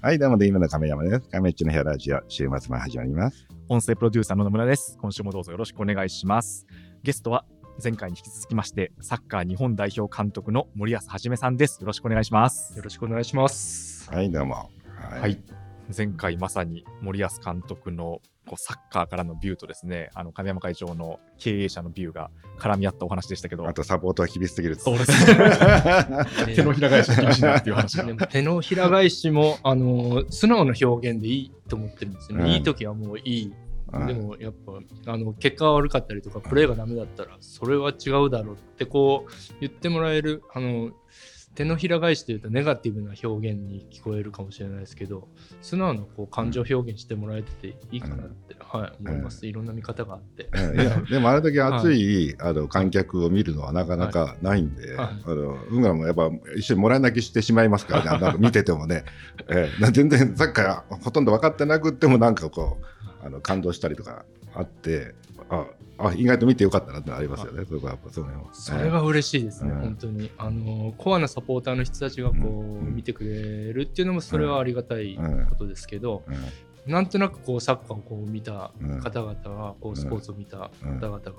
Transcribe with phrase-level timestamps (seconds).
[0.00, 1.28] はい、どうも、で今の亀山です。
[1.28, 3.48] 亀っちの部屋ラジオ、週末も始まります。
[3.68, 4.96] 音声プロデューサーの野村です。
[5.02, 6.68] 今週もどうぞよろしくお願いします。
[7.02, 7.44] ゲストは
[7.82, 11.80] 前回に引き続きまして、サッカー日本代表監督の森保一さんです。
[11.80, 12.76] よろしくお願いします。
[12.76, 14.08] よろしくお願いします。
[14.08, 14.54] はい、どうも。
[14.54, 14.70] は
[15.20, 15.42] はい。
[15.96, 24.84] 前回まさに森保監督のこうサッカーからのビューとですね、あの亀山会長の経営者のビューが絡み合ったお話でしたけどあ、と、サポートは厳しすぎると。
[24.84, 25.26] そうです
[26.46, 26.54] ね。
[26.54, 28.12] 手のひら返しが厳しいなっていう話がで。
[28.14, 32.44] も手のひら返しもあの素直な表現でいいと思ってるんですよね。
[32.44, 33.44] うんいい時はもういい。
[33.46, 33.68] うん
[34.06, 34.52] でもやっ
[35.06, 40.90] ぱあの結果が悪かったりとかプレーがダメだったらそれは違うだろうってこう言ってもらえるあの
[41.58, 45.26] 手のひら返しというとネガティブな表現に聞こえるかもしれないですけど
[45.60, 49.44] 素直なこう感情表現してもらえてていいかなって、はい、思います。
[49.44, 50.48] いろんな見方があって。
[50.52, 50.80] うん。
[50.80, 55.08] いやでもあれだけ 熱い、あの観客を見るのはなかなかないんで、はい。
[55.24, 59.04] あの僕らもやっぱ一緒にもらい泣きしてしまいますからね、 なんか見ててもね、
[59.48, 65.16] えーな全然サッカーほとんど分かってなくってもなんかこうあの感動したりとかあって
[65.50, 65.66] あ
[65.98, 68.54] あ意外と見てよかったなってのありますよね、そこはやっぱその辺は。
[68.54, 69.64] それが嬉しいです。
[69.64, 70.30] ね、うん本当に。
[70.38, 75.16] あのコアなサポーターの人たちがこう、うん見てくれるっていうのもそれはありがたい
[75.48, 76.92] ことですけど、うん。
[76.92, 79.00] なんとなくこうサッカーをこう見たうん。
[79.00, 79.92] 方々が、こうん。
[79.92, 81.00] うスポーツを見た方うん。
[81.00, 81.32] 々が、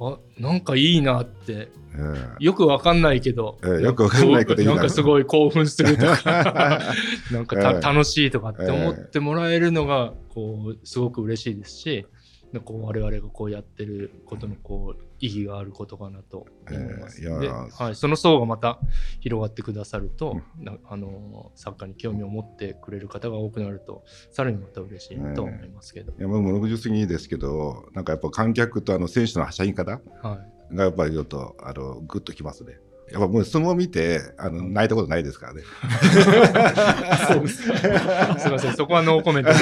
[0.00, 6.80] あなんかいいなってえーよくわかんないけど、ええよくわかんないこと言うななんかすごい興奮するとか
[7.30, 7.80] なんかた、ええ。
[7.80, 12.06] 楽しいとかって思ってもらえるのがこうすごく嬉しいですし、
[12.60, 17.22] こう我々がこうやってることのこう意義があることかなと思います。
[17.22, 18.78] ええいやではい、その層がまた
[19.20, 26.12] 広がってくださると、なあのサッカーに興味を持ってくれる方が多くなるとさらにまた嬉しいなと思いますけど。
[26.12, 32.78] いや僕も60過ぎですけど、なんかやっぱ観客とあの選手のはしゃぎ方はいがやっぱりちょっとあのグッときますね。
[33.10, 35.62] やっぱもう相撲見てあの泣いたことないですからね。
[37.28, 37.62] そうです。
[37.62, 37.68] す
[38.46, 39.50] みません、 そこはノーコメント。
[39.50, 39.54] い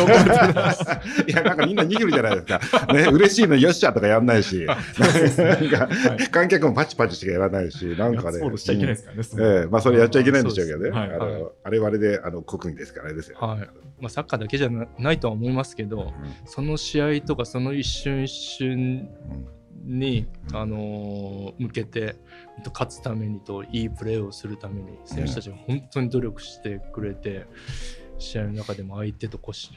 [1.33, 2.93] やなんかみんな逃げるじゃないですか。
[2.93, 4.77] ね嬉しいのよっしゃとかやんないし、なん
[5.69, 5.89] か
[6.31, 8.39] 観客もパチパチしかやらないし、なんかね。
[8.39, 9.23] そうしちゃいけないですからね。
[9.33, 10.91] うんええまあそれやっちゃいけないんでしょうけどね。
[10.93, 13.39] あのはいあれはあれであの国技ですからですよ。
[13.41, 13.59] はい
[14.01, 16.13] まあ、サッカーだけじゃなないとは思いますけど、
[16.47, 22.17] その試合とかその一瞬一瞬うんに、あのー向けて
[22.73, 27.47] 勝つためにといいプレーをするために選手たちが本当に努力してくれて、
[28.19, 29.71] 試合の中でも相手とこうし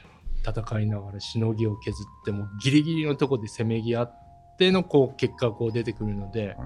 [0.46, 6.56] 戦いながらしのぎを削ってもギリギリのところでせめぎ合ってのこう結果がこう出てくるので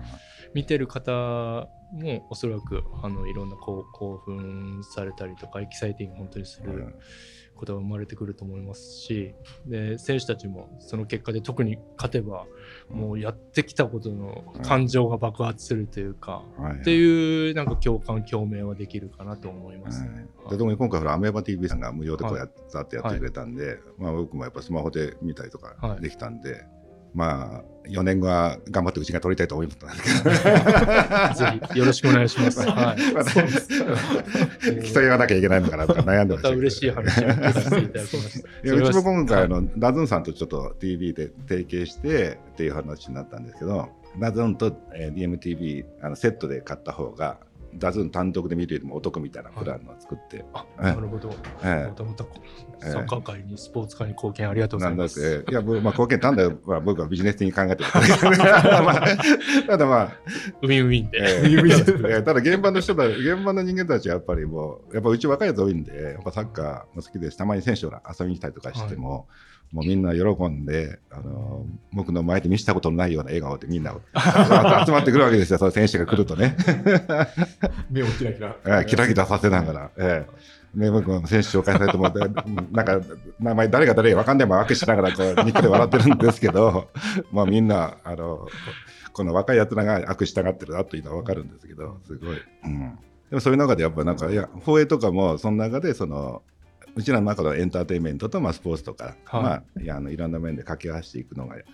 [0.54, 6.98] 見てる方もおそらくあのいろんなこう興奮されたりとかエキサイティング本当にする。
[7.58, 9.34] うんことが生まれてくると思いますし
[9.66, 12.46] で選手たちもその結果で特に勝てば
[12.88, 20.26] もうやってきたことの感情が爆発するというか、はいっていうなんか共感共鳴はできるかなと思います、ね。
[20.48, 26.00] ででも今回ほらアメーバ TV さんが無料でこうやはってやってくれたんで、まあ僕もやっぱスマホで見たりとかはい。
[26.00, 26.64] できたんで、
[27.14, 31.38] まあ4年後は頑張ってうちが取りたいと思います。
[31.38, 32.60] ぜひよろしくお願いします。
[32.60, 38.74] はい、まあそうです競い合わなきゃいけないのかなとか悩んでましたまた嬉しい話を聞かせていただきました。
[38.74, 43.88] うちも今回あはいの、ダズンさんとちょっと TV で提携してっていう話になったんですけど
[44.20, 47.38] ダズンと、えー DMTV あのセットで買った方が
[47.78, 51.30] ダズン単独で見るよりもお得みたいなプランを作って、あえなるほど。
[51.62, 52.26] ええまたまたえ
[52.88, 55.44] えサッカー界にスポーツ界に貢献ありがとうござないます。
[55.44, 57.90] て、 いや、僕まあ、貢献単体は僕はビジネス的に考えてる
[59.66, 60.12] ただ まあ、
[60.62, 62.22] ウィンウィンで。
[62.22, 69.26] ただ現場の人だ、現場の人間たちはやっぱりもう、やっぱうち若いやつ多いんで、やっぱサッカーも好きですたまに選手が遊びに来たりとかしても、
[69.72, 73.94] もうみんな喜んで、あの僕の前で見せたことのないような笑顔でみんな
[74.86, 76.56] 集まってくるわけですよ、その選手が来るとね。
[77.90, 78.56] 目をキラキラ。
[78.64, 83.00] えーキラキラさせながら、えーね、僕も選手紹介されてもらって、う んなんか
[83.40, 86.88] 名前誰が誰か分かんないまま握手しながらこうニッコで笑ってるんですけど、
[87.32, 88.48] まあみんなあの
[89.12, 92.36] この若いやつらが握手したがってるなというのは分かるんですけど、すごい。
[92.64, 92.98] うん、
[93.30, 96.42] でもそういう中でやっぱなんかいや放映とかもその中でその
[96.94, 101.64] うちらの中のエンターテインメントとまあスポーツとか、はいまあいやあのいろんな面で掛け合わせていくのがい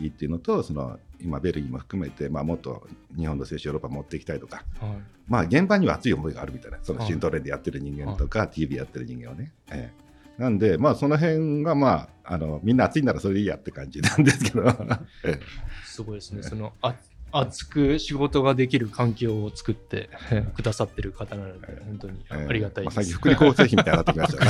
[0.00, 2.86] いっていうのと、その今ベルギーも含めてまあもっと
[3.16, 4.64] 日本の選手ヨーロッパ持っていきたいとか。
[4.80, 4.90] はい
[5.26, 9.52] まあ現場には熱い思いがあるみたいな、そのはいシントレンでやってる人間とか、TV やってる人間をね。
[9.70, 10.04] ええ
[10.38, 14.64] なんで、まあその辺が、まあ、あのみんな熱いならそれでいいやって感じなんですけど、
[15.24, 15.38] え
[15.86, 16.42] すごいですね。
[16.42, 16.94] そのあ
[17.36, 20.08] 熱く仕事ができる環境を作って
[20.54, 22.96] くださってる方なので、本当にえありがたいです。
[22.96, 24.44] まあ最近、福利厚生費みたいになってきました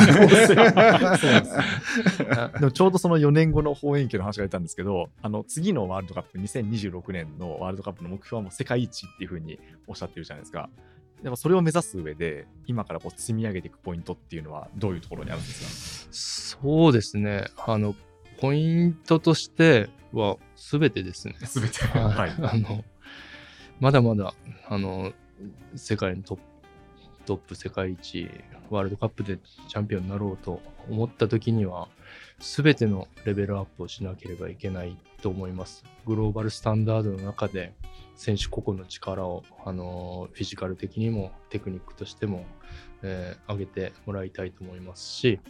[2.43, 2.53] ね。
[2.61, 10.69] でもちょうどその4年後の放映権の話が出たんですけど、あの次のワールドカップ、2026年のワールドカップの目標はもう世界一っていうふうにおっしゃってるじゃないですか。
[11.23, 16.07] でもそれを目指す上で今からこう積み上げていくポイントっていうのはどういうところにあるんです
[16.61, 17.47] そうですね。
[17.57, 17.95] あの、
[18.41, 21.35] ポイントとしては全てですね。
[21.35, 22.31] か全てはい。
[22.31, 22.85] あの、
[23.81, 24.35] まだまだ、
[24.69, 25.13] あの、
[25.75, 26.43] 世界のトップ、
[27.27, 28.31] トップ世界一、
[28.71, 29.39] ワールドカップで
[29.69, 31.89] チャンピオンになろうと思った時には、
[32.39, 35.85] 全てのレベルアップをしなければいけないと思います。
[36.07, 37.73] グローバルスタンダードの中で、
[38.17, 42.45] 選手個々の力を、あのフィジカル的にもテクニックとしても、
[43.03, 45.41] えー上げてもらいたいと思いますし、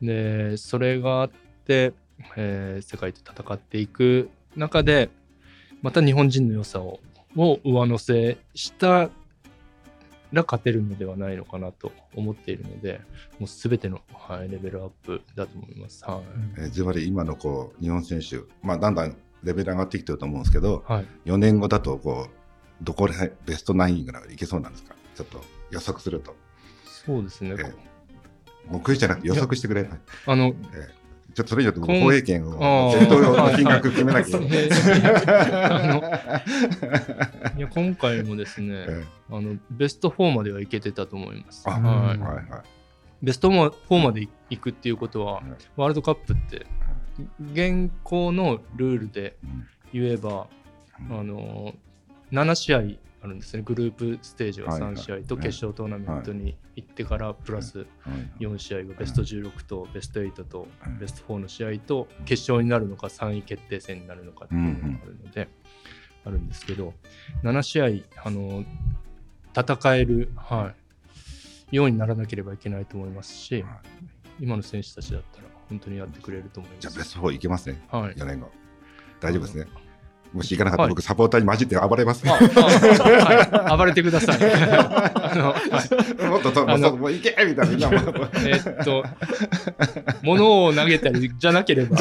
[0.00, 1.30] で、それがあっ
[1.64, 1.92] て、
[2.36, 5.10] えー世界と戦っていく中で、
[5.82, 7.00] また日本人の良さを
[7.36, 9.10] を上乗せした
[10.32, 13.00] ら勝てるのではないのかなと思っているので、
[13.38, 16.04] もうすべての、はい、レベルアップだと思います。
[16.04, 16.20] はい。
[16.58, 24.94] えーずばり今のこう日本選手、まあ、だんだんレベル上がってきてると思うんですけど、はい、4年後だとこうどこら辺ベストナインぐらいいけそうなんですか？
[25.14, 25.40] ちょっと
[25.70, 26.34] 予測すると。
[26.84, 27.54] そうですね。
[27.58, 27.72] え
[28.68, 29.88] 目標じゃなくて予測してくれ。
[30.26, 30.54] あの、
[31.34, 32.92] ちょっとそれによって今放映権をの
[33.56, 34.60] 金額決めなきゃいけな
[37.56, 37.60] い。
[37.60, 41.68] や今回もですね、 えあのベスト4まではいけてたと思います。
[41.68, 42.18] あはい。
[42.18, 42.44] えはいはい。
[43.22, 46.66] ベスト4まで行くっていうことは、うんワールドカップって
[47.52, 49.66] 現行のルールでうん。
[49.92, 50.46] 言えば、
[51.10, 51.20] うん。
[51.20, 51.74] あの
[52.32, 52.82] 7試合
[53.22, 53.62] あるんですね。
[53.62, 54.94] グループステージがはいはい。
[54.94, 58.44] 3試合と決勝トーナメントに行ってからプラスはい。
[58.44, 65.48] 4試合がベスト16とベスト8とうんベスト4の試合と決勝になるのか3位決定戦になるのかっていうのがあるので、
[66.24, 66.94] あるんですけど
[67.42, 67.86] 7試合
[68.24, 68.64] あの
[69.54, 70.72] 戦える、は
[71.70, 73.72] い、ようにならなければいけないと思いますし、はい。
[74.40, 76.80] 今の選手たちだったら本当にやってくれると思います。
[76.80, 78.14] じゃあベスト4いけますね、はい。
[78.14, 78.50] 4年後。
[79.20, 79.66] 大丈夫ですね。
[80.32, 80.90] もし行かなかったらはい。
[80.90, 82.22] 僕、サポーターに混じって暴れます。
[82.28, 84.36] ああはい、暴れてください。
[84.36, 85.60] あのはい
[86.30, 87.88] もっとと、もあのうそうもう行けみたいな。
[87.88, 89.04] えーっと、
[90.22, 91.96] 物を投げたりじゃなければ、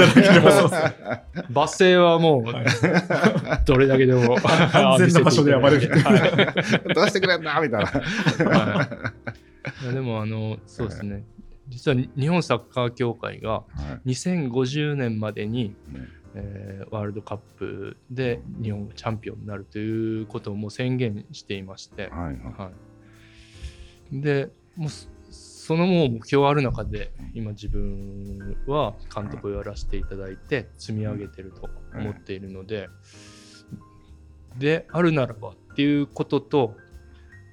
[1.52, 4.38] 罵声はもう、どれだけでも
[4.74, 6.00] 安全な場所で暴れる。
[6.00, 6.16] は
[6.88, 6.94] い。
[6.94, 7.88] どうしてくれんなみたいな。
[7.88, 8.88] は
[9.82, 9.84] い。
[9.84, 11.24] いやでも、あの、そうですね。
[11.68, 13.64] 実は日本サッカー協会がは
[14.06, 14.10] い。
[14.10, 22.36] 2050年までに、ねえーワールドカップで日本がチャンピオンになるということをもう宣言していまして、はいはい。
[22.36, 22.72] は
[24.12, 25.08] い、でもうそ
[25.70, 32.90] そのもう目標ある中で今自分は監督をやらせていただいて積み上げてると思っているので、
[34.58, 36.76] であるならばっていうことと、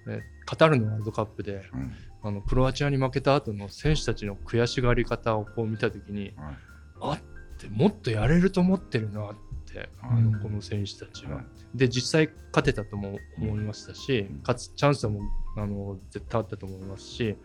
[0.09, 1.93] えカタールのワールドカップでうん。
[2.23, 6.57] あのクロアチアに負けた後の選手たちの悔しがり方をこう見た時にはい。
[7.03, 7.19] あっ
[7.57, 9.35] てもっとやれると思ってるなっ
[9.73, 10.33] てあうん。
[10.33, 11.37] のこの選手たちは。
[11.37, 11.45] はい。
[11.75, 14.39] で実際勝てたとも思いましたし、うん。
[14.41, 15.21] 勝つチャンスも
[15.57, 17.37] あの絶対あったと思いますし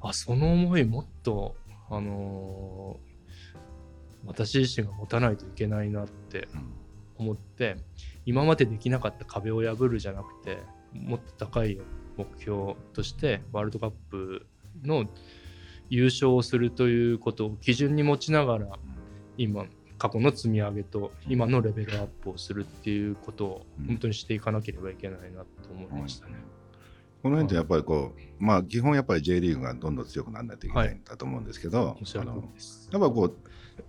[0.00, 1.56] あその思いもっと、
[1.90, 3.16] あのー
[4.26, 6.48] 私自身が持たないといけないなって
[7.16, 7.76] 思って
[8.24, 10.58] 今までできなかった壁を破るじゃなくて
[10.92, 11.80] もっと高い
[12.16, 14.46] 目標としてワールドカップ
[14.82, 15.06] の
[15.88, 18.66] 優勝をするということを基準に持ちながら
[19.36, 19.66] 今
[19.98, 23.86] 過去の積み上げと今のレベルアップをするっていうことをうん。
[23.86, 26.34] 本当にしていかなければいけないなと思いましたね。
[27.22, 32.88] この辺ってやっぱりこう、まあ基本やっぱり J リーグがどんどん強くならないといけないんだと思うんですけど、おっしゃるあの通りです。
[32.92, 33.34] やっぱこ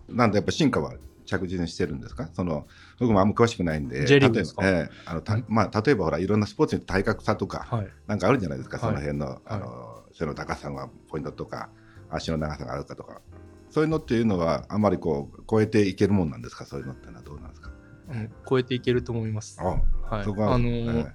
[0.09, 0.93] う、なんでやっぱ進化は
[1.25, 2.29] 着実にしてるんですか？
[2.33, 2.65] その
[2.99, 4.63] 僕もあんま詳しくないんで、J リーグですか？
[4.63, 7.87] 例えばええあのたまあ、例えばほら、いろんなスポーツに体格差とか、はい。
[8.07, 11.69] なんかあるじゃないですか、はいその辺の、あの背の高さがポイントとか、
[12.09, 13.21] 足の長さがあるかとか、
[13.69, 17.71] そういうのっていうのは、あまりこう超えていけるもんなんですか、そういうのってのはどうなんですか？
[18.09, 19.59] うん超えていけると思います。
[19.61, 19.65] あ
[20.15, 20.23] はい。
[20.23, 21.05] そこはあの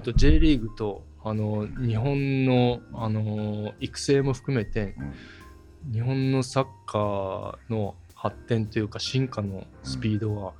[0.00, 5.12] と J リーグとあの日本のあの育成も含めてえうん
[5.94, 10.52] 日本のサッカーの発展というか進化のスピードは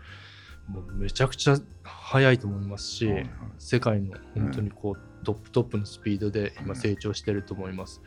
[0.66, 8.00] もうめちゃくちゃ速いと思いますし、はいはい世界の本当にこうトップトップのスピードで今成長してると思います。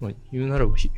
[0.00, 0.90] まあ、言うならばひ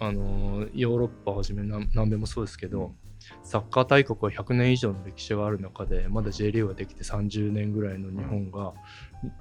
[0.00, 2.94] あのーヨーロッパをはじめ南南米もそうですけど、
[3.42, 8.72] サッカー大国は100年以上の歴史がある中でまだ J リーグができて30年ぐらいの日本が、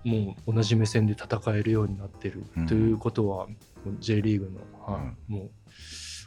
[0.03, 2.65] もう同じ目線で戦えるようになってるうん。
[2.67, 3.47] ということは、
[3.99, 5.35] J リーグの、はいうん。
[5.37, 5.51] もう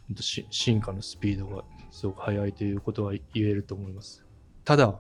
[0.09, 4.25] 本当し進化のスピードがすごく速いということは言えると思います。
[4.65, 4.99] ただ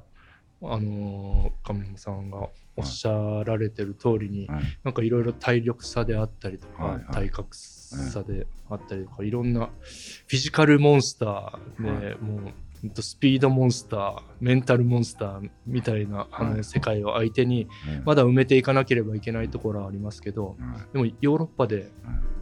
[0.65, 4.63] あのー亀山さんがおっしゃられてる通りに、はい。
[4.85, 7.05] なんかいろいろ体力差であったりとか、はいはい。
[7.13, 12.17] 体格差であったりとか、いろんなフィジカルモンスターで、はい。
[12.19, 12.53] もう
[13.01, 16.55] スピードモンスターメンタルモンスターみたいなあはい。
[16.57, 21.93] の世界を相手にうんまだ埋めていかなければいけないところはありますけどうんでもヨーロッパで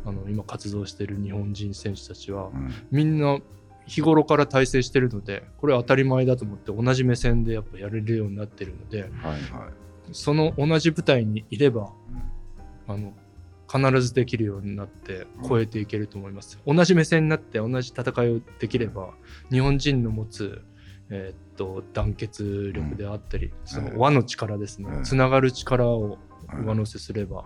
[0.07, 3.39] あの今活動している日本人選手たちはうんみんな
[3.87, 9.11] 日頃から体制してるのでこれは当たり前だと思って同じ目線でやっぱやれるようになってるので
[10.13, 11.93] その同じ舞台にいれば
[12.87, 13.13] あの
[13.73, 16.59] 必ずできるようになって超えていけると思います。
[16.67, 19.15] 同じ目線になって同じ戦いをできれば
[19.51, 20.63] 日本人の持つ、
[21.09, 25.05] えーっと団結力であったり、その輪の力ですね、うん。
[25.05, 26.19] つながる力を
[26.53, 26.65] うん。
[26.65, 27.45] 上乗せすれば、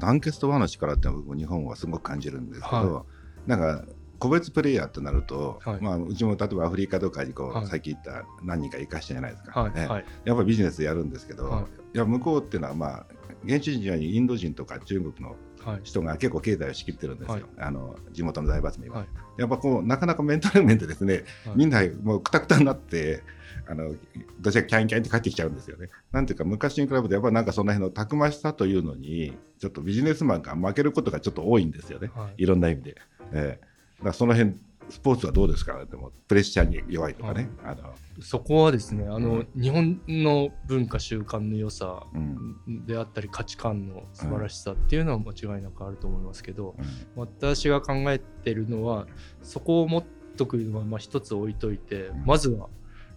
[0.00, 3.04] 団結と和の力って僕日本はすごく感じるんですけど、は
[3.46, 3.84] なんか
[4.18, 5.80] 個別プレイヤーとなると、はい。
[5.80, 7.66] まあ、うちも例えばアフリカとかにこう、はい。
[7.66, 9.88] さっき言った何人か生かしたじゃないですか、ねはい。
[9.88, 10.04] はい。
[10.24, 11.62] やっぱりビジネスやるんですけど、はい。
[11.94, 13.06] い、や向こうっていうのはまあ
[13.44, 15.80] 現地人にインド人とか中国のはい。
[15.82, 17.44] 人が結構経済を仕切ってるんですよ、はい。
[17.56, 19.08] あの地元の財閥も今、はい。
[19.38, 21.56] やっぱこうなかなかメンタル面でですね、はい。
[21.56, 23.22] みんなもうくたくたになって
[23.66, 23.94] あの
[24.40, 25.88] どちらかキャンキャンって帰ってきちゃうんですよね。
[26.12, 32.42] なんていうか昔に比べてやっぱなんかその辺のたくましさというのにちょっとビジネスマンが負けることがちょっと多いんですよね、はい。
[32.42, 32.96] いろんな意味で。
[33.32, 33.73] ええ
[34.12, 34.54] その辺
[34.90, 35.82] スポーツはどうですか？
[35.86, 37.48] でもプレッシャーに弱いとかね。
[37.64, 39.48] あのそこはですねあの、うん。
[39.58, 42.84] 日本の文化習慣の良さうん。
[42.86, 46.84] であったり価値観の素晴らしさっていうのは間違いなくあると思いますけど、うん。
[47.16, 49.06] 私が考えてるのは
[49.42, 50.04] そこを持っ
[50.36, 52.24] とくのはまあ一つ置いといて、うん。
[52.26, 52.68] まずは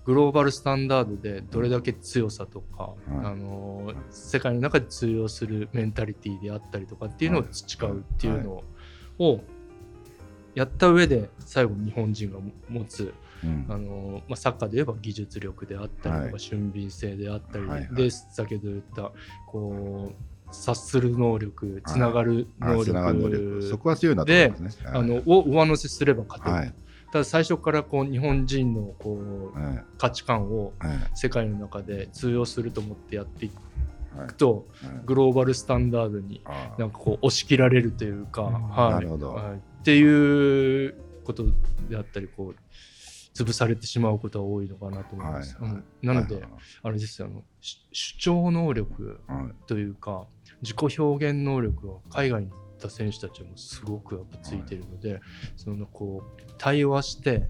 [0.05, 3.27] グローバルスタンダードでどれだけ強さとか、うん。
[3.27, 8.63] あの世界の中で通用するメンタリティであったりとかっていうのを培うっていうの
[9.19, 9.41] を
[10.57, 13.65] やった上で最後日本人が持つうん。
[13.69, 16.39] あの、まあ、サッカーで言えば技術力であったりとか、はい。
[16.39, 17.93] 俊敏性であったり、はいはい。
[17.93, 19.11] で先ほど言った
[19.45, 23.69] こう察する能力つながる能力力。
[23.69, 24.85] そこは強いなと思いますね。
[24.87, 26.73] あのを上乗せすれば勝てる、はい。
[27.11, 29.83] ただ最初からこう日本人のこうはい。
[29.99, 30.97] 価値観をはい。
[31.13, 33.51] 世界の中で通用すると思ってやってい
[34.17, 35.01] はいくとはい。
[35.05, 38.93] グローバルスタンダードにあなんかこう押し切られるというか、はい。
[38.93, 39.35] なるほど。
[39.35, 41.45] はいっていうこと
[41.89, 42.55] であったりこう
[43.33, 45.55] 潰されてしまうことは多いのかなと思います。
[45.61, 45.83] はいうん。
[46.01, 46.43] なので、
[46.83, 49.65] あれですよあのし主張能力はい。
[49.65, 50.27] というか
[50.61, 55.21] 自己表現能力は海外に行った選手たちもすごくやっぱついてるので、
[55.55, 57.47] そのこう対話して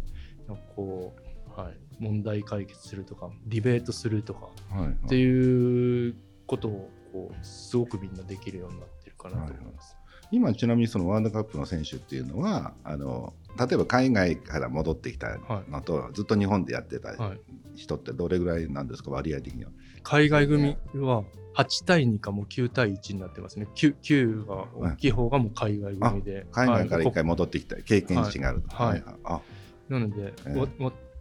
[0.75, 1.15] こ
[1.57, 4.89] う、はい、問題解決するとかディベートするとかはい。
[4.89, 6.15] っていう
[6.45, 9.96] ことをこうすごくみんなできるようになってるかなと思います。
[10.31, 15.37] 今ちなみにそのワールドカップの選手っていうのはあの例えば海外から戻ってきた
[15.69, 17.39] のと、ずっと日本でやってたはい、
[17.75, 19.09] 人ってどれぐらいなんですか？
[19.11, 19.71] 割合的には。
[20.03, 21.23] 海外組は
[21.55, 23.67] 8対2かもう9対1になってますね。
[23.73, 27.75] 9, 9が大きい方がもう海外組で、海外から一はい回戻ってきた。
[27.81, 28.75] 経験値があると。
[28.75, 29.01] はい。
[29.01, 29.15] はい。
[29.23, 29.41] あ
[29.89, 30.59] なので、ええ。
[30.59, 30.67] わ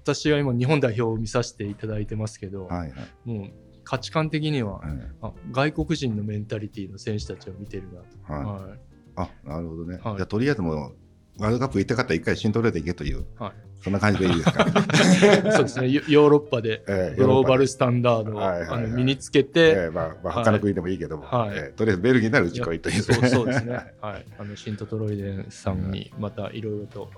[0.02, 2.90] 私は今日本代表を見させていただいてますけど、はいはい。
[3.24, 3.50] もう
[3.82, 4.90] 価値観的には、はい
[5.22, 8.44] あ外国人のメンタリティの選手たちを見てるなと、はい。
[8.68, 8.78] はい
[9.16, 9.98] あなるほどね。
[10.02, 10.16] はい。
[10.16, 10.92] じゃあとりあえずもう
[11.38, 13.52] ワールドカップ行った方一回シントレーで行けという、はい。
[13.82, 14.64] そんな感じでいいですか？
[15.52, 15.88] そうですね。
[15.90, 18.84] ヨヨーロッパでええグローバルヨスタンダードをはいはいはい。
[18.84, 21.50] あの身につけて、ええまあまあ他の国でもいいけども、はい。
[21.54, 23.02] ええとりあえずベルギーならうち来いという。
[23.02, 27.10] そうそうですね、 はい、あのシントトロイデンさんにまたいろいろと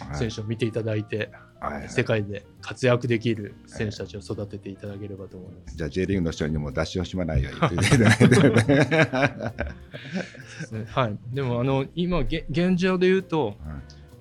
[0.00, 0.16] はい。
[0.16, 1.30] 選手を見ていただいて、はい
[1.88, 5.76] 世界で活躍できる選手たちを育てていただければと思います。
[5.76, 7.60] じゃあ J リーグの人にも出し惜しまないように。
[7.60, 8.18] 言っていただい
[8.64, 8.74] て。
[10.86, 13.54] はい、でもあの今げ現状で言うと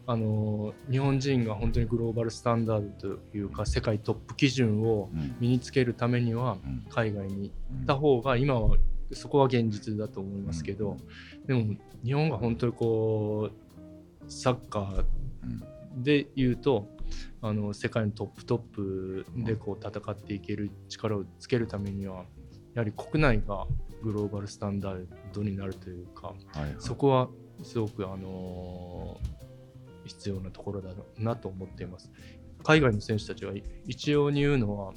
[0.07, 5.35] あの日本人が本当にグローバルスタンダードというか世界トップ基準をうん。
[5.39, 6.85] 身につけるためにはうん。
[6.89, 8.77] 海外に行った方が今は
[9.11, 10.97] そこは現実だと思いますけど、
[11.45, 15.05] でも日本が本当にこうサッカー
[15.43, 16.03] うん。
[16.03, 16.87] で言うと
[17.41, 22.25] あの世界のトップトップでこう戦っていける力をつけるためには
[22.73, 23.65] やはり国内が
[24.03, 27.29] グローバルスタンダードになるというかはいはいそこは
[27.63, 29.45] すごく、あのー
[30.05, 32.11] 必要なところだなと思っています。
[32.63, 33.53] 海外の選手たちは
[33.85, 34.93] 一様に言うのは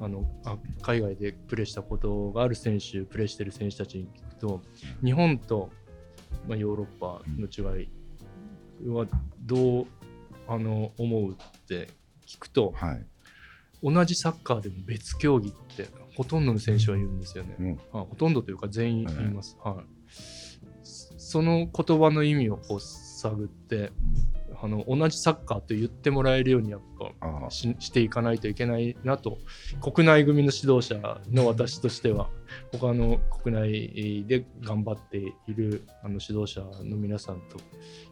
[0.00, 4.62] あのあ海外でプレーしたことがある選手プレーしてる選手たちに聞くと
[5.04, 5.70] 日本と、
[6.48, 7.88] まあ、ヨーロッパの違い
[8.88, 9.06] は
[9.42, 9.86] どう
[10.48, 11.34] あの思うっ
[11.66, 11.88] て
[12.26, 13.06] 聞くとはい
[13.82, 17.54] 同じサッカーでも別競技ってほとんどの選手は言うんですよね。
[17.58, 19.58] うんあほとんどというか全員言います。
[19.62, 19.84] はい、
[20.82, 23.92] その言葉の意味をこう探って
[24.64, 26.80] あの同じサッカーと言ってもらえるようにやっ
[27.20, 29.36] ぱあししていかないといけないなと
[29.82, 32.30] 国内組の指導者の私としては
[32.72, 37.58] 他の国内で頑張っているあの指導者の皆さんと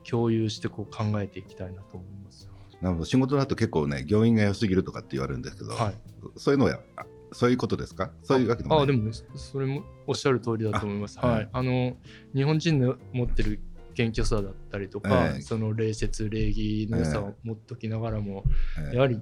[0.06, 2.50] 共有してこう考えていきたいなと思います。
[2.82, 3.06] なるほど。
[3.06, 5.94] 仕事だと結構ね業員が良すぎるとかって言われるんですけど、はい、
[6.37, 8.12] そういうのはあそういうことですか？
[8.23, 11.18] そういうわけでもあでもねそれもおっしゃる通りだと思います。
[11.23, 11.97] あはい、あの
[12.35, 13.61] 日本人の持ってる
[13.93, 15.41] 謙虚さだったりとか、ええ。
[15.43, 18.45] その礼節礼儀の良さを持っときながらも、
[18.79, 18.97] ええ。
[18.97, 19.21] やはり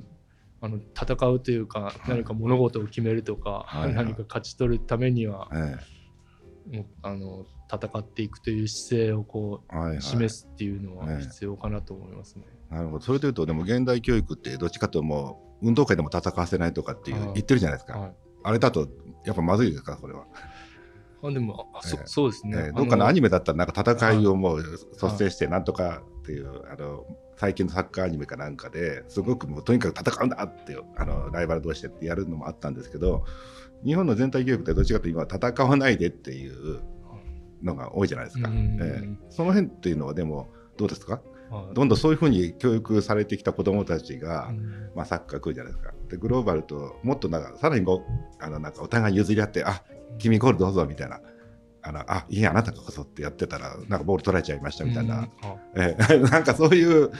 [0.60, 5.76] あの戦うというか、何か物事を決めるとか、何か勝ち取るためには、え
[6.70, 11.14] もうあの戦っていくという姿勢をこう示すっていうのええ。
[11.14, 12.44] は必要かなと思いますね。
[12.70, 13.04] なるほど。
[13.04, 17.34] それでいうとでも現代教育ってどっちかというともう運動会でも戦わせないとかっていうはい。
[17.34, 18.12] 言ってるじゃないですか、はい。
[18.44, 18.88] あれだと
[19.24, 20.26] やっぱまずいですかこれは、
[21.22, 22.06] あでもあそええ。
[22.06, 22.58] そうですね。
[22.58, 22.72] ええ。
[22.72, 24.86] どっかのアニニメだったらなんか戦いをもう率
[25.18, 27.04] 先してなんとかっていう、あの
[27.36, 33.24] 最近のサッカーアニメかなんかですごくもうとにかく戦うんだっていうあのライバル同士でってやるのもあったんですけど
[33.84, 36.80] 日本の全体教育ってどっちかというと今戦わないでっていう
[37.62, 39.08] のが多いじゃないですか、うんええ。
[39.30, 41.20] その辺っていうのはでもどうですか？
[41.50, 41.74] はい。
[41.74, 44.90] どんどんそういうふうに教育されてきた子どもたちが、うん。
[44.94, 45.92] まあ、サッカー来るじゃないですか。
[46.08, 49.82] でグローバルともっとなんかさらにこうあのなんかお互い譲り合ってあ
[50.18, 51.20] 君ゴールどうぞみたいな。
[51.82, 55.56] あのあいいあなたこそってやってたらなんかボール取られちゃいましたみたいな、うんあ。
[55.76, 57.18] ええ なんかそういうね。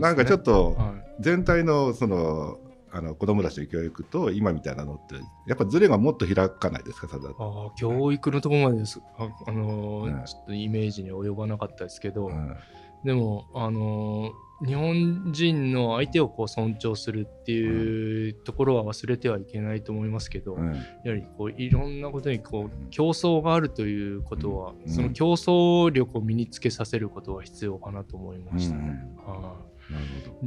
[0.00, 1.08] なんかちょっとはい。
[1.20, 2.58] 全体のその
[2.90, 5.16] あの子供たちの教育と今みたいなのって
[5.46, 9.00] やっぱズレがもっと開かないですかそれだとああ教育のところまでです。
[9.18, 10.22] あ、あのーね。
[10.24, 12.56] ちょっとイメージに及ばなかったですけど、うん。
[13.04, 20.74] でも、あのー日本人の相手をこう尊重するっていうところは忘れてはいけないと思いますけど、うん。
[21.04, 24.92] やはりこういろんなことにこう競争があるということは、うん。
[24.92, 28.76] その競争力を身につけさせることは必要かなと思いました。
[28.76, 29.00] ね。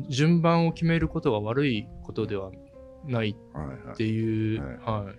[0.10, 2.52] 順番を決めることが悪いことでは
[3.06, 3.36] ない
[3.94, 5.16] っていう、ははい。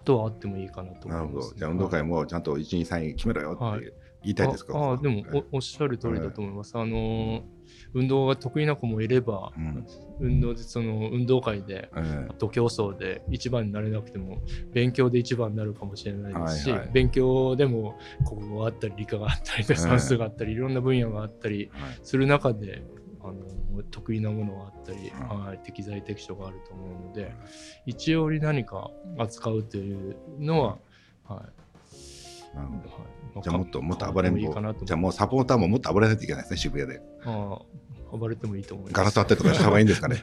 [0.00, 1.54] ことはあってもいいかなと思います、るほど。
[1.56, 3.80] じゃあ運動会もちゃんと1、2、3位決めろよってはい。
[4.22, 6.76] 言いたいですか、ああでもおっしゃる通りだと思います。
[6.76, 7.42] あのー
[7.94, 9.86] 運動が得意な子もいれば、うん。
[10.20, 12.34] 運動でその運動会でええ。
[12.38, 16.90] 徒競走で一番になれなくても勉強で一番になるかもしれないですし、はいはい。
[16.92, 17.98] 勉強でも
[18.28, 19.74] 国語があったり理科があったりええ。
[19.74, 21.98] 算数があったりいろんな分野があったりはい。
[22.02, 22.82] する中で
[23.22, 27.34] あの得意なものがあったり、うんはい、適材適所があると思うので
[27.86, 30.78] 一応に何か扱うというのは、
[31.24, 31.60] はい
[32.54, 37.00] なるほどはい、じゃあもっともっと暴れんと思じゃあもうサポーターももっと暴れないといけないですね渋谷で。
[37.24, 37.62] ああ
[38.16, 38.94] 暴れてもいいと思います。
[38.94, 40.22] ガラス割ってとかした方がいいんですかね。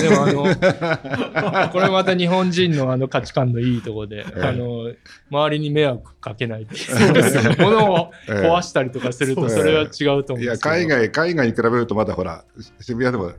[0.00, 4.42] でもあの これまた日本人のあの価値観のいいところで、ええ。
[4.42, 4.92] あの
[5.30, 7.56] 周りに迷惑かけないっていう。
[7.58, 10.76] 物を壊したりとかするとええそれは違うと思うんですけど。
[10.76, 12.44] いや海外海外に比べるとまだほら
[12.80, 13.32] 渋谷でも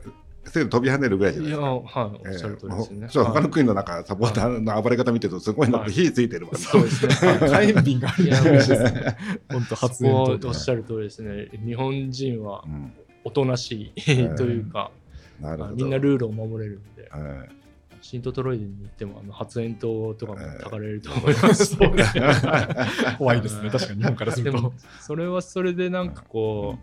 [0.48, 2.00] せい飛び跳ねるぐらいじゃないですか。
[2.00, 3.08] はい、おっしゃる通りですよね。
[3.08, 7.14] そう他のはい国のなんかサポーターの暴れ方見てるとすごいなんか火ついてるもんねそうですね。
[7.14, 9.16] はい火炎瓶があるいや嬉しいですね。
[9.50, 11.48] 本当そ発こは煙とおっしゃる通りですね。
[11.64, 12.92] 日本人はうん
[13.24, 14.02] おとなしい
[14.36, 14.90] というか、
[15.40, 17.48] なるほどみんなルールを守れるんで、はい
[18.00, 21.66] シントトロイデンに行ってもあの発煙筒とかもええたかれると思います。
[21.66, 22.22] そうですね
[23.18, 23.70] 怖いですね。
[23.70, 24.72] 確かに日本からするとでも。
[25.00, 26.78] それはそれでなんかこ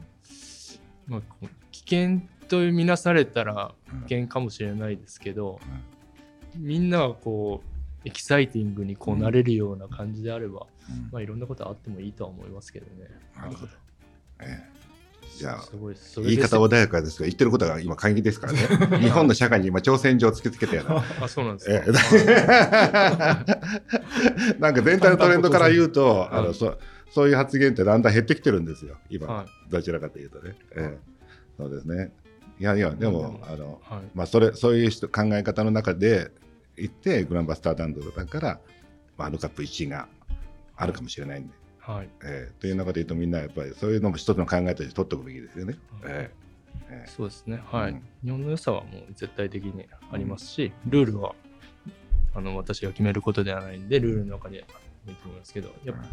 [1.08, 3.74] う、まあ、こう危険とみなされたら
[4.08, 5.60] 危険かもしれないですけど、
[6.58, 11.10] みんながこうエキサイティングにこうなれるような感じであれば、うん。
[11.12, 13.10] まあいろんなことあってもいいとは思いますけどね。
[13.36, 13.72] なるほど。
[14.42, 14.76] ええ。
[15.38, 15.66] じゃあ
[16.22, 18.60] 言い方穏やかですが言ってることが今会議ですからね。
[19.04, 20.88] 日本の社会に今挑戦状を突きつけてやる。
[21.22, 21.86] あそうなんですえか。
[24.56, 26.78] え なんか全体のトレンドから言うと、はいあのそ
[27.12, 29.72] そういう発言ってだんだん減ってきてるんですよ、今、はい。
[29.72, 30.56] どちらかというとね。
[30.76, 30.98] ええ。
[31.58, 32.12] そうですね。
[32.60, 34.02] いやいや、でも、あのはい。
[34.14, 36.32] まあ、それそういう人考え方の中で
[36.78, 38.60] 行って、グランバスターダンドだから、
[39.18, 40.08] ワールドカップ1位が
[40.76, 41.54] あるかもしれないんで。
[41.80, 42.10] はい。
[42.24, 45.76] ええという中で言うと、みんなやっぱりそういうのも一つの考えとして取っておくべきですよね。
[46.06, 46.46] ええ。
[46.90, 47.10] ええ。
[47.10, 47.62] そうですね。
[47.66, 48.04] はい、うん。
[48.24, 51.36] 日本の良さはもう絶対的にありますし、ルールは
[52.34, 54.66] あの私が決めることではないんで、ルールの中で
[55.08, 56.04] いいと思いますけど、やっぱ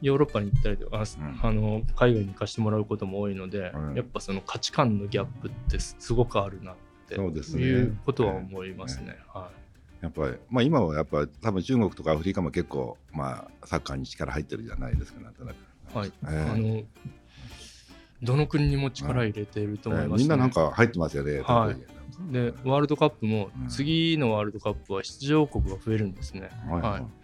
[0.00, 1.02] ヨーロッパに行ったりとか、
[1.42, 6.76] あの海外に行かしてもらうことも多いので、うんやっぱその価値観のギャップってすごくあるなっ
[7.08, 9.18] てそうですねいうことは思いますね。
[9.28, 9.50] は
[10.00, 15.56] やっぱり、まあ、今はやっぱ多分中国とかアフリカも結構、まあ、サッカーに力入ってるじゃないですか、なんとなく。
[15.94, 15.96] い。
[15.96, 16.08] はい。
[16.08, 16.82] ええあの、
[18.20, 21.40] どの国にも力入れていると思います、ねみんななんか入ってますよね。
[21.40, 21.76] はい
[22.30, 26.50] で、ワールドカップもうん次のワールドカップは出場国が増えるんですね。
[26.68, 27.21] はいはい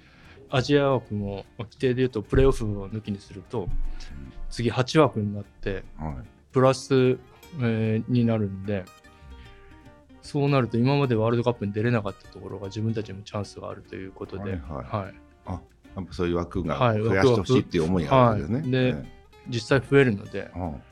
[0.51, 3.69] アジア枠もまあ規定で言うとプレーオフを抜きにすると
[4.51, 6.15] 次8枠になってはい。
[6.53, 7.19] プラス、
[7.61, 8.85] えーになるんで
[10.23, 14.87] そうなると今までワールドカップに出れなかったところが自分たちにもチャンスがあるということで、はいはい。
[14.87, 15.15] はい。
[15.97, 18.83] やっぱそういう枠がはい増やしてほしいっていう思いがあるわけですね。
[18.83, 19.03] はい。
[19.03, 19.09] で
[19.49, 20.41] 実際増えるので。
[20.41, 20.83] ええうん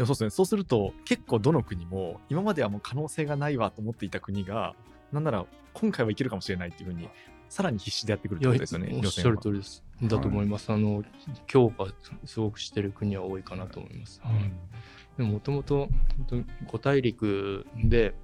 [0.00, 4.74] でもそうですね、そうすると、結構どの国も、今まではもう可能性がないわと思っていた国が、
[5.12, 5.44] なんなら
[5.74, 7.10] 今回はいけるかもしれないっていうふうに、
[7.50, 9.82] さらに必死でやってくるってことですよね、おっしゃる通りです。
[10.02, 10.72] だと思います。
[10.72, 11.04] あの
[11.46, 11.86] 強化
[12.24, 14.22] すごくしてる国は多いかなと思います。
[14.22, 14.80] はい
[15.20, 15.88] でももともと
[16.30, 18.14] 5大陸で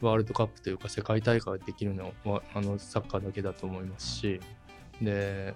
[0.00, 4.40] ワールドカップというか世界大会ができるのはあのサッカーだけだと思いますし
[5.00, 5.54] で、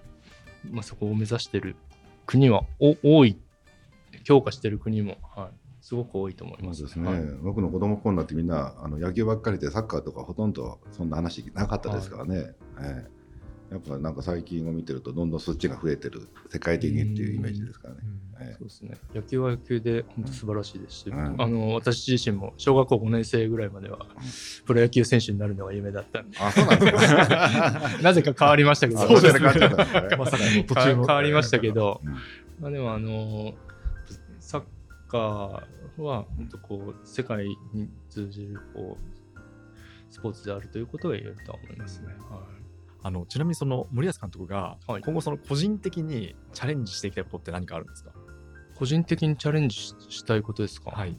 [0.70, 1.74] まあ、そこを目指してる
[2.24, 3.36] 国はお多い
[4.22, 6.80] 強化してる国も、はい、すごく多いと思います。
[6.80, 7.24] そうですね、はい。
[7.40, 13.06] 僕の子供の頃になってみんなあの野球ばっかりでサッカーとかほとんどそんな話なかったですからね、え
[13.70, 13.72] え。
[13.72, 18.00] やっぱなんか最近を見てるとどんどんそっちが増えてる世界的にっていうイメージですからね。
[18.38, 18.98] えそうですね。
[19.14, 21.36] 野球は野球で本当素晴らしいですし、うん。
[21.38, 24.00] あの私自身も小学校5年生ぐらいまでは
[24.66, 27.80] プロ野球選手になるのが夢だったんで、えあそうなんですか？
[28.04, 29.40] なぜか変わりましたけど、あそうですね。
[30.18, 32.12] まさかの途中の変わりましたけど、うん
[32.60, 33.67] まあ、でもあのサッ
[35.08, 42.08] カーは本当こう世界に通じるこうスポーツであるということが言えるとは思いますね。
[42.08, 42.16] はい。
[43.00, 45.02] あのちなみにその森保監督がはい。
[45.02, 48.10] 今後その個人的にチャレンジしていきたいことって何かあるんですか、
[48.74, 51.16] 個人的にチャレンジししたいことですか、はい、も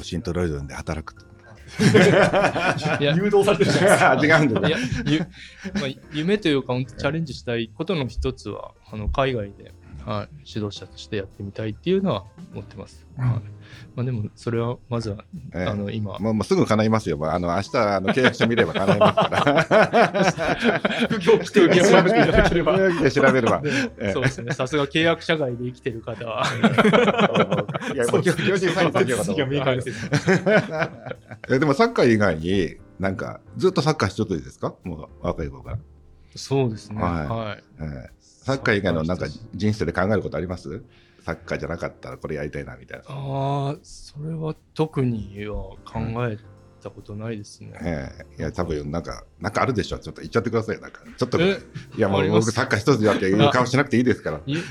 [0.00, 1.30] うシントロイドンで働くと。
[1.78, 4.38] いや 誘導されてるじゃないですか。
[4.42, 5.18] 違うんだいやゆ
[5.80, 9.72] まあ、夢というか、本当チャレンジしたいことの一つは、あの海外で、
[10.06, 13.06] はい、指導者としてやってみたいっていうのは思ってます。
[13.16, 13.28] はい。
[13.94, 15.64] まあ、でも、それはまずは、ええ。
[15.66, 17.16] あの今、もうもうすぐ叶いますよ。
[17.18, 20.80] もうあの明日あの契約書見れば叶いますから。
[21.08, 22.78] 副業規定を調べていただければ。
[22.78, 23.62] で調べれば。
[24.12, 26.44] そうですね、さすが契約社外で生きてる方は、
[27.94, 29.80] いや、もう教授さんに先ほど手続きが見えない
[31.58, 34.74] でもサッカー以外に、なんかずっとサッカーしとってですか？
[34.84, 35.78] もう若い子から。
[36.36, 37.12] そうですね、はい。
[37.26, 37.62] はい。
[37.82, 38.10] ええ
[38.56, 40.82] サッカー以外のなんか人生で考えることあります？
[41.24, 43.04] サッカーじゃなかったらこれやりたいなみたいな。
[43.08, 46.38] ああ、それは特には考え
[46.82, 47.72] たことないですね。
[47.82, 48.08] え
[48.38, 49.98] えいや、多分なんか、なんかあるでしょ。
[49.98, 50.80] ちょっと言っちゃってください。
[50.80, 51.58] なんか、ちょっと、いえ
[51.98, 54.40] や、もう僕サッカー一つだっていう顔しなくていいですから。
[54.46, 54.56] いい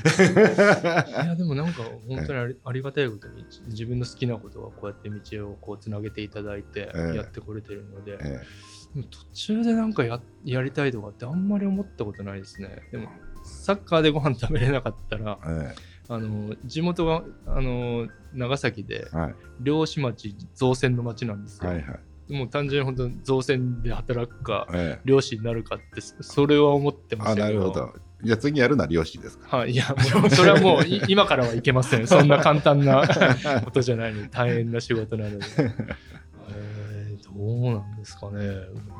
[1.24, 8.40] やでもなんか本当にありがたいことに自分の好きなことはこうやって道をこうつなげていただいてええやってこれてるので、え
[8.94, 13.08] でも途中でなんかややりたいとかってあんまり思ったことないですねでも
[13.50, 22.32] サッカーでご飯食べれなかったらええあの地元があの長崎でえはい漁師町造船の町なんですよ、はいはい。
[22.32, 27.92] もう単純に本当に造船で働くかええ漁師になるかってそれは思ってましあ、たけどなるほど。
[28.22, 29.56] じゃあ次やるのは漁師ですか？
[29.58, 29.86] はい、いや、
[30.20, 32.06] もうそれはもうい 今からはいけません。
[32.06, 33.02] そんな簡単な
[33.64, 35.44] ことじゃないので、大変な仕事なので。
[36.50, 38.44] えー、どうなんですかね。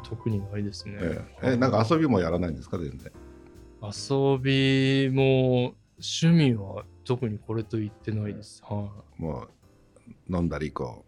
[0.08, 0.94] 特にないですね。
[1.00, 2.78] えええなんか遊びもやらないんですか？
[2.78, 3.12] 全然。
[3.82, 8.62] 遊びも趣味は特にこれと言ってないです。
[8.64, 9.48] はも
[10.30, 11.04] う飲んだりこ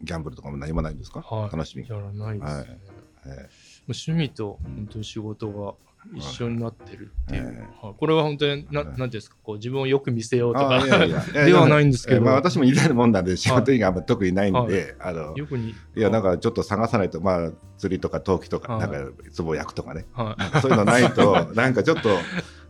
[0.00, 1.20] うギャンブルとかも何もないんですか？
[1.20, 1.88] はい楽しみい。。
[1.88, 2.58] やらないですね。
[2.60, 2.78] はい
[3.26, 3.48] え
[3.88, 5.74] 趣味と本当に仕事が
[6.14, 7.68] 一緒になってるっていう。
[7.82, 7.94] えはい。
[7.96, 9.10] これは本当にな、はい。
[9.10, 10.80] ですか、こう自分をよく見せようえとか
[11.46, 12.16] ではないんですけど。
[12.18, 15.70] ええまあ私も似たるもんなんで仕事以外あんま特にないんで、あのよくに。
[15.70, 18.90] いやなんかちょっと探さないとまあ釣りとか陶器とかはい。
[18.90, 20.06] なんか壺焼くとかね。
[20.12, 20.60] はい。
[20.60, 22.10] そういうのないと、なんかちょっと、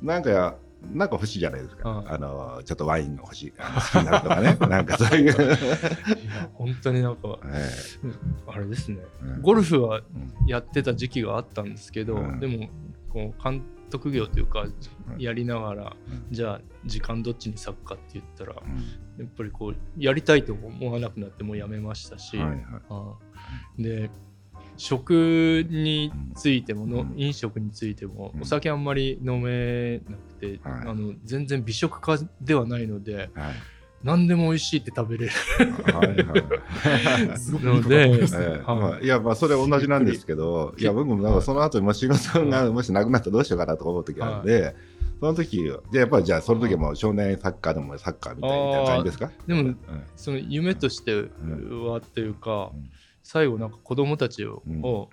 [0.02, 0.56] なんか、
[0.92, 1.88] なんか欲しいじゃないですか。
[1.88, 4.56] はいあの、ちょっとワインが欲しい、好きになるとかね。
[4.68, 5.32] なんかそういう。
[5.32, 7.70] いや本当になんか、 え
[8.46, 10.46] あれですね、えゴルフはうん。
[10.46, 12.40] やってた時期があったんですけど、うん。
[12.40, 12.68] でも
[13.08, 15.20] こう監督業というかうん。
[15.20, 16.26] やりながら、うん。
[16.30, 19.24] じゃあ時間どっちに割くかって言ったらうん。
[19.24, 22.58] やっぱりこうやりたいと思わなくなってもうやめましたし、はいはい。
[22.90, 23.14] あ
[23.78, 24.10] で
[24.76, 27.14] 食についてもの、うん。
[27.16, 28.42] 飲食についても、うん。
[28.42, 30.88] お酒あんまり飲めなくて、はい。
[30.88, 33.54] あの全然美食家ではないのではい。
[34.04, 35.32] 何でも美味しいって食べれる。
[35.92, 38.62] はいはい すごくいいことので、 ええ。
[38.62, 38.78] はい。
[38.78, 40.84] まあいやまあそれ同じなんですけどい。
[40.84, 44.76] や僕もなんかその後も仕事がもしなくなったらどうしようかなと思う時があるんで、
[45.18, 49.30] その時でやっぱりじゃあその時はもう少年サッカーでもサッカーみたいなみたいな感じですか？
[49.46, 49.76] でもうん。
[50.14, 52.90] その夢としてはというか、うん
[53.28, 54.62] 最後なんか子供たちを,、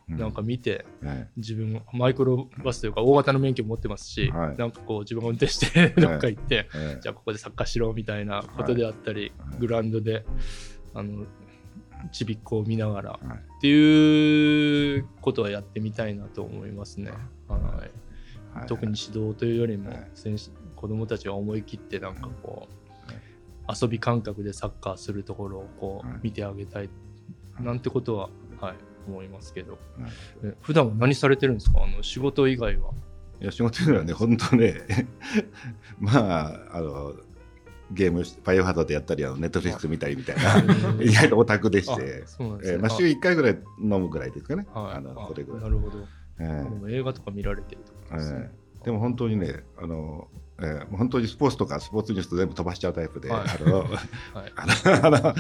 [0.07, 4.55] なんか見てえ自分マイクロバスというか大型の免許持ってますし、はい。
[4.55, 9.59] なんかこう自分が運転して どっか行って、ええじゃあここでサッカーしろみたいなことであったり、はい。
[9.59, 10.27] グラウンドで
[10.93, 11.25] あの
[12.11, 13.37] ちびっこを見ながらはい。
[13.57, 17.09] っていうことはやってみたいなと思いますね。
[17.47, 18.59] はい。
[18.59, 18.67] はい。
[18.67, 20.11] 特に指導というよりもはい。
[20.13, 26.13] 選手子供たちが思い切ってなんかこう遊び感覚でサッカーするところをこはい。
[26.13, 26.91] う見てあげたい
[27.59, 28.75] なんてことは、はい、
[29.07, 29.77] 思いますけど
[30.61, 31.83] 普段は何されてるんですか？
[31.83, 32.91] あの仕事以外は。
[33.41, 34.75] いや仕事ではね、本当ね、
[35.99, 36.11] ま
[36.45, 37.13] あ、あの、
[37.91, 42.07] ゲームバイオハザードやったりあのネットフリックス見たりみたいな意外とオタクでしてね。
[42.07, 45.69] えーまあ、週1回ぐらい飲むぐらいですかね、はいあのそれぐらいな。
[45.69, 45.99] るほど。
[46.39, 48.49] えー映画とか見られてるとですね。
[48.83, 50.27] でも本当にね、あの
[50.59, 53.89] えー本当にスポーツとかスポーツニュース全部飛ばしちゃうタイプで、はいあのはい。
[54.55, 55.35] あのあの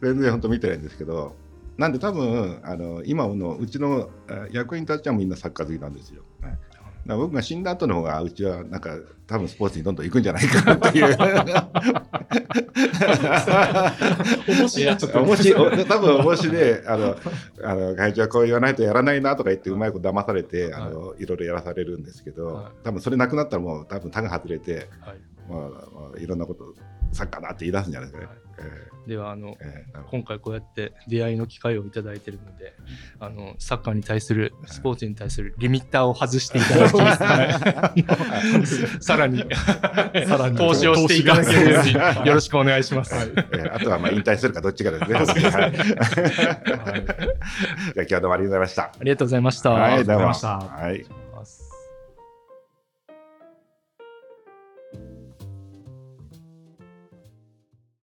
[0.00, 1.34] 全然本当見てないんですけど、
[1.76, 6.22] なんで多分あの今のうちのえー役員たちはみんなサッカー好きなんですよ。
[6.40, 6.58] はい
[7.06, 11.16] 僕が死んだ後の方がうちはなんか多分スポーツにどんどん行くんじゃないかなっていう。
[14.48, 14.96] 面白い。
[14.96, 17.16] ちょっと面白い、多分面白い、あの、
[17.62, 18.74] あの会長はこう言わない。
[18.74, 19.20] とやらない。
[19.20, 19.92] なとか言って、うまい。
[19.92, 21.26] こと騙されて、あの、い。
[21.26, 21.38] ろい。
[21.38, 22.72] ろやらされるんですけど、はい。
[22.84, 25.18] 多分それなくなったらもう、多分タが外れて、はい。
[25.50, 25.68] まあ、ま
[26.16, 26.26] あ、い。
[26.26, 26.74] ろんなこと、
[27.12, 28.38] サッカーだって言い出すんじゃないですかね。
[29.06, 32.74] ではあのーえー今回こうやって出会いの機会をいただいているので、
[33.20, 36.88] あのサッカーに対するスポーツに対するリミッターを外していただ
[37.94, 38.02] き、
[39.04, 39.44] さらに
[40.26, 40.56] さらに。
[40.58, 41.92] 投資をしていただけるように
[42.26, 43.14] よろしくお願いします。
[43.14, 45.14] えーあとはまあ引退するかどっちかですね。
[45.14, 45.24] はい。
[45.24, 45.62] じゃあ
[47.96, 48.82] 今日はどうもありがとうございました。
[48.84, 49.70] ありがとうございました。
[49.70, 49.90] はい、どうも。
[49.90, 50.48] ありがとうございました。
[50.58, 51.27] はい。